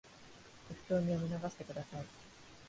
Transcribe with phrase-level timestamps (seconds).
[0.67, 2.03] 適当に読み流してください